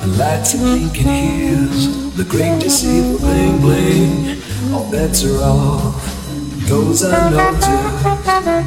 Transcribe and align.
the 0.00 0.14
lights 0.18 0.54
are 0.54 0.58
blinking 0.58 1.06
here's 1.06 2.14
the 2.16 2.24
great 2.24 2.60
deceiver 2.60 3.18
bling 3.18 3.60
bling. 3.60 4.42
All 4.72 4.90
bets 4.90 5.24
are 5.24 5.42
off, 5.42 5.94
goes 6.68 7.02
unnoticed. 7.02 7.68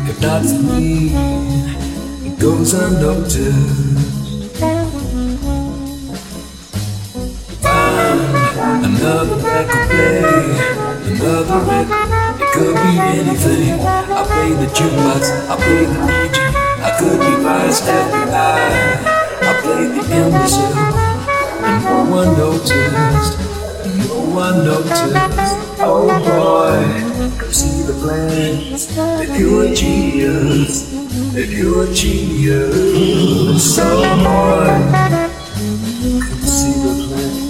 If 0.10 0.22
not 0.22 0.44
for 0.44 0.62
me, 0.80 1.10
goes 2.38 2.74
unnoticed. 2.74 4.60
Find 7.62 8.86
another 8.86 9.38
play, 9.40 9.66
another. 11.12 11.60
It 12.42 12.50
could 12.54 12.76
be 12.76 12.92
anything. 13.00 13.80
I 13.82 14.24
play 14.30 14.54
the 14.54 14.68
jukebox, 14.78 15.24
I 15.50 15.56
play 15.56 15.86
the 15.86 15.98
DJ. 16.10 16.38
I 16.86 16.90
could 17.00 17.20
be 17.20 17.44
biased 17.44 18.23
and 20.52 21.84
no 21.86 22.04
one 22.12 22.38
noticed. 22.38 23.40
No 24.08 24.20
one 24.36 24.66
noticed. 24.66 25.16
Oh 25.80 26.08
boy, 26.20 26.84
come 27.38 27.52
see 27.52 27.84
the 27.84 27.94
plans. 28.02 28.88
That 28.96 29.40
you're 29.40 29.64
a 29.64 29.74
genius. 29.74 30.92
That 31.34 31.48
you're 31.48 31.86
a 31.86 31.94
genius. 31.94 33.76
So 33.76 33.84
boy, 33.84 34.68
come 36.20 36.42
see 36.42 36.74
the 36.84 36.94
plans. 37.08 37.44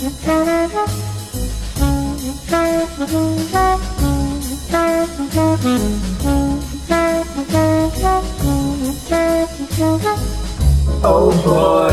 Oh 0.00 0.04
boy, 11.42 11.90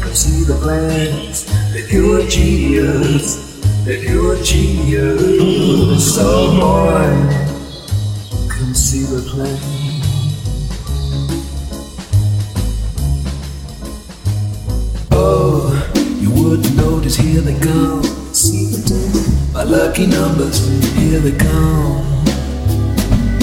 come 0.00 0.14
see 0.14 0.44
the 0.44 0.54
plans. 0.62 1.44
That 1.74 1.92
you're 1.92 2.20
a 2.20 2.26
genius. 2.26 3.60
That 3.84 4.00
you're 4.00 4.36
a 4.36 4.42
genius. 4.42 6.14
So 6.14 6.58
boy, 6.58 7.12
come 8.48 8.72
see 8.72 9.02
the 9.02 9.20
plans. 9.30 10.03
Here 17.34 17.42
they 17.42 17.58
come. 17.58 18.04
See 18.32 18.70
my 19.52 19.64
lucky 19.64 20.06
numbers, 20.06 20.64
here 20.94 21.18
they 21.18 21.36
come. 21.36 22.06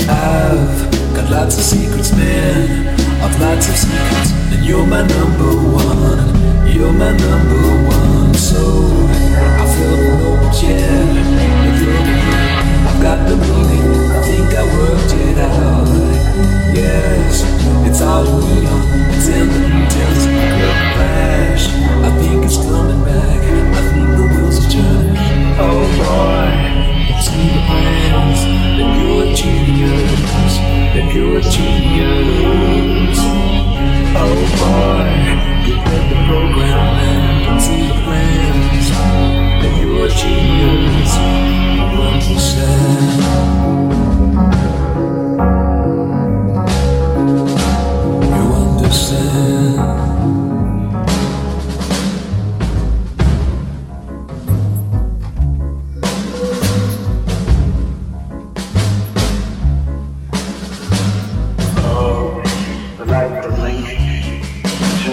I've 0.08 1.14
got 1.14 1.30
lots 1.30 1.58
of 1.58 1.64
secrets, 1.64 2.14
man. 2.16 2.98
I've 3.22 3.38
lots 3.42 3.68
of 3.68 3.76
secrets, 3.76 4.32
and 4.54 4.64
you're 4.66 4.88
my 4.88 5.06
number 5.06 5.52
one. 5.76 6.72
You're 6.72 6.94
my 6.94 7.12
number 7.12 7.64
one. 7.90 8.34
So 8.34 8.91
That 31.44 32.91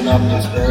up 0.08 0.22
the 0.22 0.40
stereo. 0.40 0.67